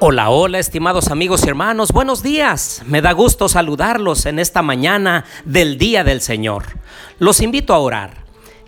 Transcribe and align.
Hola, 0.00 0.30
hola, 0.30 0.60
estimados 0.60 1.08
amigos 1.08 1.44
y 1.44 1.48
hermanos, 1.48 1.90
buenos 1.90 2.22
días. 2.22 2.82
Me 2.86 3.02
da 3.02 3.10
gusto 3.10 3.48
saludarlos 3.48 4.26
en 4.26 4.38
esta 4.38 4.62
mañana 4.62 5.24
del 5.44 5.76
Día 5.76 6.04
del 6.04 6.20
Señor. 6.20 6.66
Los 7.18 7.40
invito 7.40 7.74
a 7.74 7.78
orar. 7.78 8.22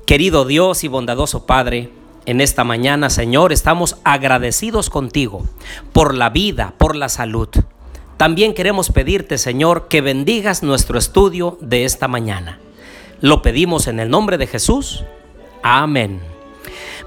Querido 0.06 0.44
Dios 0.44 0.82
y 0.82 0.88
bondadoso 0.88 1.46
Padre, 1.46 1.90
en 2.26 2.40
esta 2.40 2.64
mañana, 2.64 3.10
Señor, 3.10 3.52
estamos 3.52 3.98
agradecidos 4.02 4.90
contigo 4.90 5.46
por 5.92 6.16
la 6.16 6.30
vida, 6.30 6.74
por 6.78 6.96
la 6.96 7.08
salud. 7.08 7.48
También 8.16 8.52
queremos 8.52 8.90
pedirte, 8.90 9.38
Señor, 9.38 9.86
que 9.86 10.00
bendigas 10.00 10.64
nuestro 10.64 10.98
estudio 10.98 11.58
de 11.60 11.84
esta 11.84 12.08
mañana. 12.08 12.58
Lo 13.20 13.40
pedimos 13.40 13.86
en 13.86 14.00
el 14.00 14.10
nombre 14.10 14.36
de 14.36 14.48
Jesús. 14.48 15.04
Amén. 15.62 16.20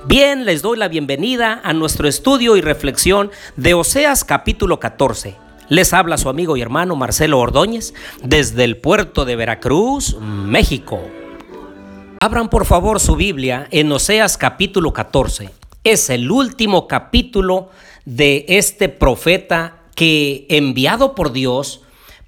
Bien, 0.06 0.44
les 0.44 0.62
doy 0.62 0.78
la 0.78 0.90
bienvenida 0.90 1.62
a 1.64 1.72
nuestro 1.72 2.10
estudio 2.10 2.58
y 2.58 2.62
reflexión 2.62 3.32
de 3.56 3.74
Oseas 3.74 4.26
capítulo 4.26 4.78
14. 4.78 5.38
Les 5.70 5.94
habla 5.94 6.18
su 6.18 6.28
amigo 6.28 6.58
y 6.58 6.62
hermano 6.62 6.98
Marcelo 6.98 7.40
Ordóñez 7.40 7.94
desde 8.22 8.66
el 8.66 8.76
puerto 8.76 9.24
de 9.24 9.38
Veracruz, 9.38 10.18
México. 10.20 11.00
Abran 12.20 12.50
por 12.50 12.66
favor 12.66 13.00
su 13.00 13.16
Biblia 13.16 13.70
en 13.72 13.90
Oseas 13.94 14.38
capítulo 14.38 14.92
14. 14.92 15.52
Es 15.86 16.10
el 16.10 16.30
último 16.30 16.86
capítulo 16.90 17.70
de 18.04 18.44
este 18.50 18.90
profeta 18.90 19.84
que 19.96 20.46
enviado 20.50 21.16
por 21.16 21.32
Dios 21.32 21.82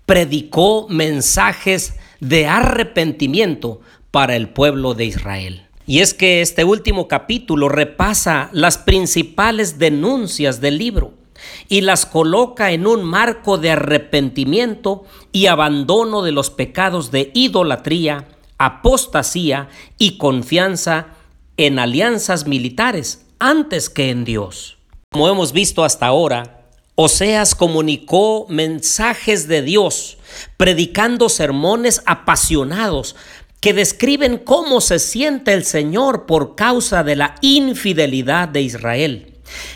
predicó 0.06 0.88
mensajes 0.88 1.96
de 2.22 2.48
arrepentimiento 2.48 3.82
para 4.12 4.38
el 4.38 4.48
pueblo 4.48 4.94
de 4.94 5.06
Israel. 5.06 5.65
Y 5.88 6.00
es 6.00 6.14
que 6.14 6.42
este 6.42 6.64
último 6.64 7.08
capítulo 7.08 7.70
repasa 7.70 8.50
las 8.52 8.78
principales 8.78 9.78
denuncias 9.78 10.60
del 10.60 10.78
libro 10.78 11.14
y 11.70 11.82
las 11.82 12.06
coloca 12.06 12.72
en 12.72 12.88
un 12.88 13.04
marco 13.04 13.58
de 13.58 13.72
arrepentimiento 13.72 15.04
y 15.32 15.46
abandono 15.46 16.24
de 16.24 16.32
los 16.32 16.50
pecados 16.50 17.12
de 17.12 17.32
idolatría, 17.36 18.28
apostasía 18.58 19.70
y 19.98 20.18
confianza 20.18 21.08
en 21.58 21.78
alianzas 21.78 22.48
militares 22.48 23.26
antes 23.38 23.90
que 23.90 24.10
en 24.10 24.26
Dios. 24.26 24.78
Como 25.12 25.30
hemos 25.30 25.52
visto 25.52 25.84
hasta 25.84 26.08
ahora, 26.08 26.62
Oseas 26.96 27.56
comunicó 27.56 28.46
mensajes 28.48 29.50
de 29.50 29.62
Dios, 29.62 30.18
predicando 30.56 31.28
sermones 31.28 32.02
apasionados 32.06 33.18
que 33.60 33.74
describen 33.74 34.38
cómo 34.38 34.82
se 34.82 35.00
siente 35.00 35.54
el 35.54 35.64
Señor 35.64 36.26
por 36.26 36.56
causa 36.56 37.04
de 37.04 37.16
la 37.16 37.36
infidelidad 37.42 38.48
de 38.48 38.62
Israel 38.62 39.36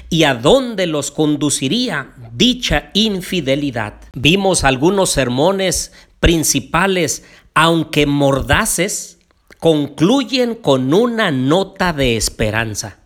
y 0.09 0.23
a 0.23 0.33
dónde 0.33 0.88
los 0.88 1.11
conduciría 1.11 2.11
dicha 2.33 2.91
infidelidad. 2.94 3.95
Vimos 4.13 4.63
algunos 4.63 5.11
sermones 5.11 5.91
principales, 6.19 7.23
aunque 7.53 8.05
mordaces, 8.05 9.19
concluyen 9.59 10.55
con 10.55 10.94
una 10.94 11.31
nota 11.31 11.94
de 11.94 12.17
esperanza. 12.17 12.97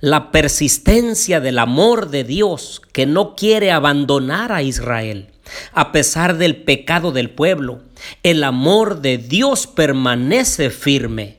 La 0.00 0.30
persistencia 0.30 1.40
del 1.40 1.58
amor 1.58 2.10
de 2.10 2.24
Dios 2.24 2.80
que 2.92 3.06
no 3.06 3.34
quiere 3.34 3.72
abandonar 3.72 4.52
a 4.52 4.62
Israel. 4.62 5.33
A 5.72 5.92
pesar 5.92 6.36
del 6.36 6.56
pecado 6.56 7.12
del 7.12 7.30
pueblo, 7.30 7.82
el 8.22 8.44
amor 8.44 9.00
de 9.00 9.18
Dios 9.18 9.66
permanece 9.66 10.70
firme. 10.70 11.38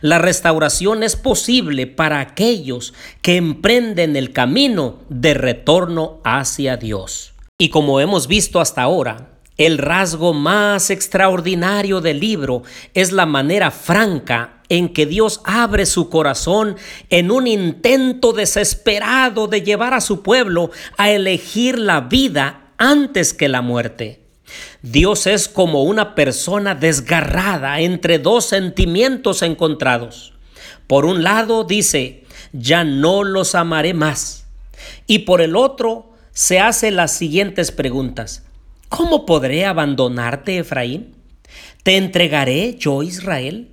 La 0.00 0.18
restauración 0.18 1.02
es 1.02 1.16
posible 1.16 1.86
para 1.86 2.20
aquellos 2.20 2.94
que 3.22 3.36
emprenden 3.36 4.16
el 4.16 4.32
camino 4.32 5.00
de 5.08 5.34
retorno 5.34 6.20
hacia 6.24 6.76
Dios. 6.76 7.32
Y 7.58 7.70
como 7.70 8.00
hemos 8.00 8.26
visto 8.26 8.60
hasta 8.60 8.82
ahora, 8.82 9.30
el 9.56 9.78
rasgo 9.78 10.34
más 10.34 10.90
extraordinario 10.90 12.02
del 12.02 12.20
libro 12.20 12.62
es 12.92 13.12
la 13.12 13.24
manera 13.24 13.70
franca 13.70 14.60
en 14.68 14.92
que 14.92 15.06
Dios 15.06 15.40
abre 15.44 15.86
su 15.86 16.10
corazón 16.10 16.76
en 17.08 17.30
un 17.30 17.46
intento 17.46 18.32
desesperado 18.32 19.46
de 19.46 19.62
llevar 19.62 19.94
a 19.94 20.02
su 20.02 20.22
pueblo 20.22 20.70
a 20.98 21.10
elegir 21.10 21.78
la 21.78 22.02
vida 22.02 22.65
antes 22.78 23.34
que 23.34 23.48
la 23.48 23.62
muerte. 23.62 24.20
Dios 24.82 25.26
es 25.26 25.48
como 25.48 25.82
una 25.82 26.14
persona 26.14 26.74
desgarrada 26.74 27.80
entre 27.80 28.18
dos 28.18 28.46
sentimientos 28.46 29.42
encontrados. 29.42 30.34
Por 30.86 31.04
un 31.04 31.22
lado 31.22 31.64
dice, 31.64 32.24
ya 32.52 32.84
no 32.84 33.24
los 33.24 33.54
amaré 33.54 33.94
más. 33.94 34.46
Y 35.06 35.20
por 35.20 35.40
el 35.40 35.56
otro 35.56 36.12
se 36.32 36.60
hace 36.60 36.90
las 36.90 37.12
siguientes 37.12 37.72
preguntas. 37.72 38.44
¿Cómo 38.88 39.26
podré 39.26 39.64
abandonarte, 39.64 40.58
Efraín? 40.58 41.14
¿Te 41.82 41.96
entregaré 41.96 42.76
yo, 42.78 43.02
Israel? 43.02 43.72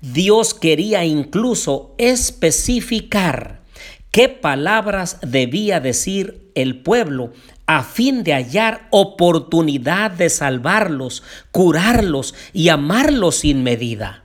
Dios 0.00 0.54
quería 0.54 1.04
incluso 1.04 1.94
especificar 1.98 3.62
qué 4.10 4.28
palabras 4.28 5.18
debía 5.22 5.80
decir 5.80 6.50
el 6.54 6.80
pueblo 6.82 7.32
a 7.68 7.84
fin 7.84 8.24
de 8.24 8.32
hallar 8.32 8.88
oportunidad 8.90 10.10
de 10.10 10.30
salvarlos, 10.30 11.22
curarlos 11.52 12.34
y 12.54 12.70
amarlos 12.70 13.36
sin 13.36 13.62
medida. 13.62 14.24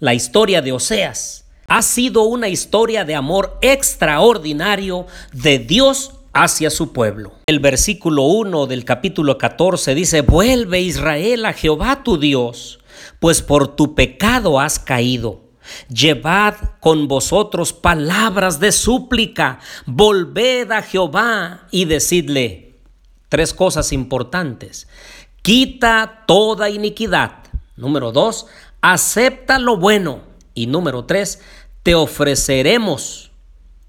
La 0.00 0.12
historia 0.12 0.60
de 0.60 0.72
Oseas 0.72 1.46
ha 1.66 1.80
sido 1.80 2.24
una 2.24 2.48
historia 2.48 3.06
de 3.06 3.14
amor 3.14 3.58
extraordinario 3.62 5.06
de 5.32 5.58
Dios 5.60 6.12
hacia 6.34 6.68
su 6.68 6.92
pueblo. 6.92 7.32
El 7.46 7.58
versículo 7.58 8.24
1 8.24 8.66
del 8.66 8.84
capítulo 8.84 9.38
14 9.38 9.94
dice, 9.94 10.20
vuelve 10.20 10.82
Israel 10.82 11.46
a 11.46 11.54
Jehová 11.54 12.02
tu 12.04 12.18
Dios, 12.18 12.80
pues 13.18 13.40
por 13.40 13.76
tu 13.76 13.94
pecado 13.94 14.60
has 14.60 14.78
caído. 14.78 15.40
Llevad 15.88 16.56
con 16.80 17.08
vosotros 17.08 17.72
palabras 17.72 18.60
de 18.60 18.72
súplica, 18.72 19.60
volved 19.86 20.70
a 20.70 20.82
Jehová 20.82 21.66
y 21.70 21.86
decidle, 21.86 22.63
Tres 23.34 23.52
cosas 23.52 23.92
importantes. 23.92 24.86
Quita 25.42 26.22
toda 26.28 26.70
iniquidad. 26.70 27.32
Número 27.74 28.12
dos, 28.12 28.46
acepta 28.80 29.58
lo 29.58 29.76
bueno. 29.76 30.20
Y 30.54 30.68
número 30.68 31.04
tres, 31.04 31.40
te 31.82 31.96
ofreceremos 31.96 33.32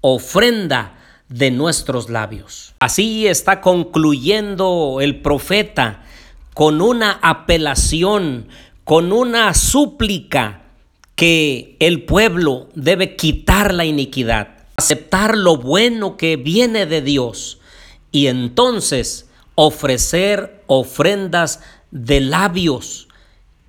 ofrenda 0.00 0.98
de 1.28 1.52
nuestros 1.52 2.10
labios. 2.10 2.74
Así 2.80 3.28
está 3.28 3.60
concluyendo 3.60 4.98
el 5.00 5.22
profeta 5.22 6.02
con 6.52 6.82
una 6.82 7.12
apelación, 7.22 8.48
con 8.82 9.12
una 9.12 9.54
súplica 9.54 10.62
que 11.14 11.76
el 11.78 12.02
pueblo 12.04 12.66
debe 12.74 13.14
quitar 13.14 13.72
la 13.72 13.84
iniquidad, 13.84 14.64
aceptar 14.74 15.38
lo 15.38 15.56
bueno 15.56 16.16
que 16.16 16.34
viene 16.34 16.84
de 16.84 17.00
Dios 17.00 17.60
y 18.10 18.26
entonces 18.26 19.25
ofrecer 19.56 20.62
ofrendas 20.68 21.60
de 21.90 22.20
labios 22.20 23.08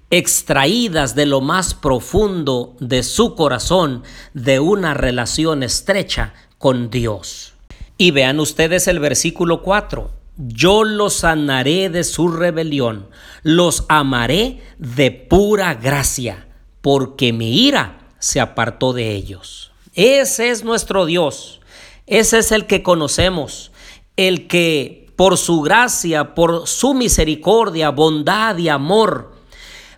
extraídas 0.09 1.15
de 1.15 1.25
lo 1.25 1.41
más 1.41 1.73
profundo 1.73 2.75
de 2.79 3.03
su 3.03 3.35
corazón 3.35 4.03
de 4.33 4.59
una 4.59 4.93
relación 4.93 5.63
estrecha 5.63 6.33
con 6.57 6.89
Dios. 6.89 7.53
Y 7.97 8.11
vean 8.11 8.39
ustedes 8.39 8.88
el 8.88 9.00
versículo 9.00 9.63
4. 9.63 10.12
Yo 10.38 10.83
los 10.83 11.15
sanaré 11.15 11.89
de 11.89 12.03
su 12.03 12.27
rebelión, 12.29 13.07
los 13.41 13.85
amaré 13.89 14.62
de 14.77 15.09
pura 15.09 15.73
gracia, 15.73 16.47
porque 16.81 17.33
mi 17.33 17.65
ira 17.65 17.97
se 18.19 18.39
apartó 18.39 18.94
de 18.94 19.15
ellos. 19.15 19.71
Ese 19.95 20.51
es 20.51 20.63
nuestro 20.63 21.07
Dios, 21.07 21.59
ese 22.06 22.38
es 22.38 22.51
el 22.51 22.67
que 22.67 22.83
conocemos, 22.83 23.71
el 24.15 24.47
que 24.47 25.06
por 25.17 25.37
su 25.37 25.61
gracia, 25.61 26.35
por 26.35 26.67
su 26.67 26.93
misericordia, 26.93 27.89
bondad 27.89 28.55
y 28.57 28.69
amor, 28.69 29.33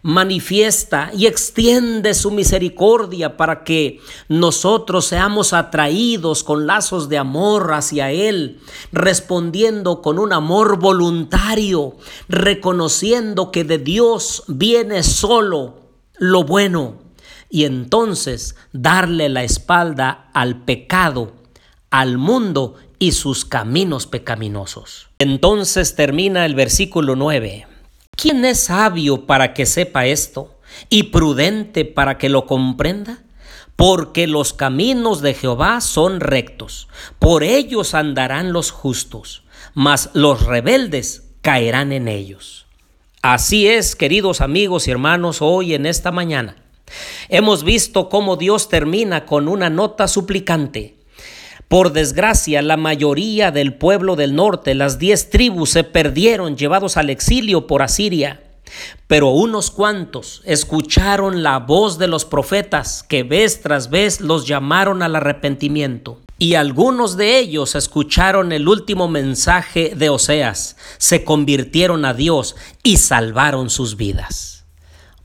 manifiesta 0.02 1.12
y 1.14 1.26
extiende 1.28 2.14
su 2.14 2.32
misericordia 2.32 3.36
para 3.36 3.66
que 3.66 4.00
nosotros 4.30 5.06
seamos 5.06 5.52
atraídos 5.52 6.46
con 6.46 6.66
lazos 6.66 7.10
de 7.10 7.18
amor 7.18 7.74
hacia 7.74 8.12
Él, 8.12 8.62
respondiendo 8.94 10.02
con 10.02 10.20
un 10.20 10.32
amor 10.32 10.80
voluntario, 10.80 11.98
reconociendo 12.30 13.52
que 13.52 13.66
de 13.66 13.78
Dios 13.78 14.44
viene 14.48 15.04
solo 15.04 15.80
lo 16.18 16.46
bueno 16.46 16.96
y 17.50 17.66
entonces 17.66 18.56
darle 18.72 19.28
la 19.28 19.44
espalda 19.44 20.30
al 20.34 20.64
pecado, 20.64 21.34
al 21.90 22.18
mundo 22.18 22.76
y 23.00 23.14
sus 23.14 23.46
caminos 23.46 24.06
pecaminosos. 24.06 25.10
Entonces 25.18 25.96
termina 25.96 26.46
el 26.46 26.54
versículo 26.54 27.16
9. 27.16 27.66
¿Quién 28.16 28.46
es 28.46 28.66
sabio 28.66 29.26
para 29.26 29.54
que 29.54 29.66
sepa 29.66 30.06
esto 30.06 30.60
y 30.90 31.04
prudente 31.04 31.86
para 31.86 32.18
que 32.18 32.30
lo 32.30 32.46
comprenda? 32.46 33.24
porque 33.80 34.28
los 34.28 34.52
caminos 34.52 35.22
de 35.22 35.34
Jehová 35.34 35.80
son 35.80 36.20
rectos, 36.20 36.90
por 37.18 37.44
ellos 37.44 37.94
andarán 37.94 38.52
los 38.52 38.72
justos, 38.72 39.44
mas 39.74 40.10
los 40.12 40.46
rebeldes 40.46 41.30
caerán 41.42 41.94
en 41.94 42.10
ellos. 42.10 42.68
Así 43.22 43.70
es, 43.70 43.96
queridos 43.96 44.42
amigos 44.42 44.90
y 44.90 44.92
hermanos, 44.92 45.42
hoy 45.42 45.76
en 45.76 45.86
esta 45.86 46.12
mañana 46.12 46.58
hemos 47.30 47.64
visto 47.64 48.10
cómo 48.10 48.36
Dios 48.36 48.68
termina 48.68 49.26
con 49.26 49.48
una 49.48 49.70
nota 49.70 50.10
suplicante. 50.10 50.99
Por 51.70 51.94
desgracia, 51.94 52.64
la 52.64 52.78
mayoría 52.78 53.52
del 53.52 53.76
pueblo 53.76 54.16
del 54.16 54.34
norte, 54.36 54.74
las 54.74 54.98
diez 54.98 55.30
tribus, 55.30 55.70
se 55.70 55.84
perdieron 55.84 56.58
llevados 56.58 56.98
al 56.98 57.12
exilio 57.12 57.68
por 57.68 57.84
Asiria. 57.84 58.42
Pero 59.06 59.30
unos 59.30 59.70
cuantos 59.70 60.42
escucharon 60.46 61.44
la 61.44 61.60
voz 61.60 62.00
de 62.00 62.08
los 62.08 62.26
profetas 62.26 63.04
que 63.04 63.22
vez 63.22 63.62
tras 63.62 63.92
vez 63.92 64.20
los 64.20 64.48
llamaron 64.48 65.04
al 65.04 65.16
arrepentimiento. 65.16 66.20
Y 66.40 66.56
algunos 66.56 67.18
de 67.18 67.38
ellos 67.38 67.76
escucharon 67.76 68.52
el 68.52 68.68
último 68.68 69.08
mensaje 69.08 69.94
de 69.96 70.10
Oseas, 70.10 70.76
se 70.98 71.24
convirtieron 71.24 72.04
a 72.04 72.16
Dios 72.16 72.56
y 72.82 72.98
salvaron 72.98 73.70
sus 73.70 73.96
vidas. 73.96 74.66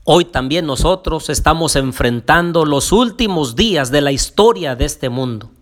Hoy 0.03 0.25
también 0.25 0.67
nosotros 0.67 1.31
estamos 1.31 1.75
enfrentando 1.75 2.65
los 2.65 2.91
últimos 2.91 3.55
días 3.55 3.89
de 3.89 4.01
la 4.01 4.11
historia 4.11 4.75
de 4.75 4.85
este 4.85 5.09
mundo. 5.09 5.54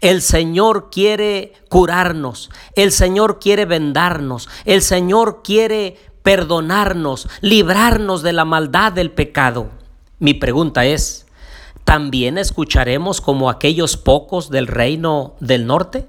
El 0.00 0.22
Señor 0.22 0.90
quiere 0.90 1.52
curarnos, 1.68 2.50
el 2.74 2.92
Señor 2.92 3.38
quiere 3.40 3.64
vendarnos, 3.64 4.48
el 4.64 4.82
Señor 4.82 5.42
quiere 5.42 5.96
perdonarnos, 6.22 7.28
librarnos 7.40 8.22
de 8.22 8.32
la 8.32 8.44
maldad 8.44 8.92
del 8.92 9.10
pecado. 9.10 9.70
Mi 10.18 10.34
pregunta 10.34 10.84
es, 10.84 11.26
¿también 11.84 12.38
escucharemos 12.38 13.20
como 13.20 13.50
aquellos 13.50 13.96
pocos 13.96 14.50
del 14.50 14.66
reino 14.66 15.34
del 15.40 15.66
norte? 15.66 16.06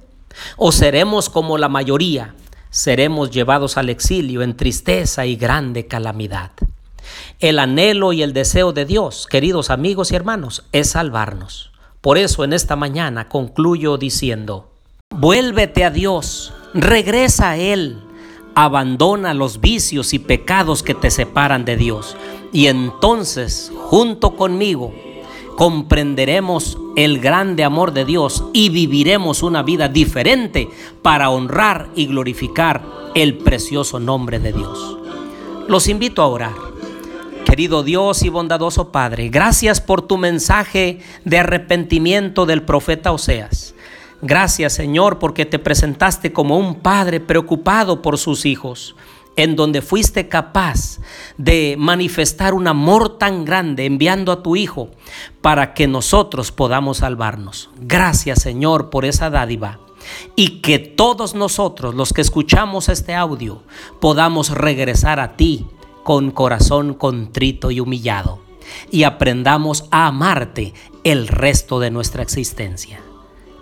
¿O 0.57 0.71
seremos 0.71 1.29
como 1.29 1.57
la 1.57 1.69
mayoría? 1.69 2.35
Seremos 2.69 3.31
llevados 3.31 3.77
al 3.77 3.89
exilio 3.89 4.41
en 4.41 4.55
tristeza 4.55 5.25
y 5.25 5.35
grande 5.35 5.87
calamidad. 5.87 6.51
El 7.39 7.57
anhelo 7.57 8.13
y 8.13 8.21
el 8.21 8.33
deseo 8.33 8.73
de 8.73 8.85
Dios, 8.85 9.27
queridos 9.27 9.69
amigos 9.69 10.11
y 10.11 10.15
hermanos, 10.15 10.65
es 10.71 10.91
salvarnos. 10.91 11.68
Por 12.01 12.17
eso 12.17 12.45
en 12.45 12.53
esta 12.53 12.77
mañana 12.77 13.27
concluyo 13.27 13.97
diciendo, 13.97 14.69
vuélvete 15.09 15.83
a 15.83 15.91
Dios, 15.91 16.53
regresa 16.73 17.51
a 17.51 17.57
Él, 17.57 17.99
abandona 18.55 19.33
los 19.33 19.59
vicios 19.59 20.13
y 20.13 20.19
pecados 20.19 20.81
que 20.81 20.93
te 20.93 21.11
separan 21.11 21.65
de 21.65 21.75
Dios. 21.75 22.15
Y 22.53 22.67
entonces, 22.67 23.71
junto 23.75 24.37
conmigo, 24.37 24.93
comprenderemos 25.57 26.77
el 26.95 27.19
grande 27.19 27.65
amor 27.65 27.91
de 27.91 28.05
Dios 28.05 28.45
y 28.53 28.69
viviremos 28.69 29.43
una 29.43 29.61
vida 29.61 29.89
diferente 29.89 30.69
para 31.01 31.29
honrar 31.29 31.89
y 31.95 32.07
glorificar 32.07 32.81
el 33.13 33.37
precioso 33.37 33.99
nombre 33.99 34.39
de 34.39 34.53
Dios. 34.53 34.97
Los 35.67 35.89
invito 35.89 36.21
a 36.21 36.27
orar. 36.27 36.69
Querido 37.59 37.83
Dios 37.83 38.23
y 38.23 38.29
bondadoso 38.29 38.93
Padre, 38.93 39.27
gracias 39.27 39.81
por 39.81 40.01
tu 40.01 40.17
mensaje 40.17 41.01
de 41.25 41.39
arrepentimiento 41.39 42.45
del 42.45 42.63
profeta 42.63 43.11
Oseas. 43.11 43.75
Gracias 44.21 44.71
Señor 44.71 45.19
porque 45.19 45.45
te 45.45 45.59
presentaste 45.59 46.31
como 46.31 46.57
un 46.57 46.75
padre 46.75 47.19
preocupado 47.19 48.01
por 48.01 48.17
sus 48.17 48.45
hijos 48.45 48.95
en 49.35 49.57
donde 49.57 49.81
fuiste 49.81 50.29
capaz 50.29 50.99
de 51.37 51.75
manifestar 51.77 52.53
un 52.53 52.65
amor 52.65 53.17
tan 53.17 53.43
grande 53.43 53.85
enviando 53.85 54.31
a 54.31 54.41
tu 54.41 54.55
Hijo 54.55 54.91
para 55.41 55.73
que 55.73 55.85
nosotros 55.85 56.53
podamos 56.53 56.99
salvarnos. 56.99 57.71
Gracias 57.81 58.41
Señor 58.41 58.89
por 58.89 59.03
esa 59.03 59.29
dádiva 59.29 59.81
y 60.37 60.61
que 60.61 60.79
todos 60.79 61.35
nosotros 61.35 61.93
los 61.93 62.13
que 62.13 62.21
escuchamos 62.21 62.87
este 62.87 63.15
audio 63.15 63.63
podamos 63.99 64.49
regresar 64.51 65.19
a 65.19 65.35
ti 65.35 65.65
con 66.09 66.31
corazón 66.31 66.95
contrito 66.95 67.69
y 67.69 67.79
humillado 67.79 68.39
y 68.89 69.03
aprendamos 69.03 69.85
a 69.91 70.07
amarte 70.07 70.73
el 71.03 71.27
resto 71.27 71.79
de 71.79 71.91
nuestra 71.91 72.23
existencia. 72.23 72.99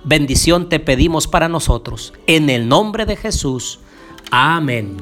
Bendición 0.05 0.69
te 0.69 0.79
pedimos 0.79 1.27
para 1.27 1.49
nosotros. 1.49 2.13
En 2.25 2.49
el 2.49 2.69
nombre 2.69 3.05
de 3.05 3.17
Jesús. 3.17 3.81
Amén. 4.31 4.95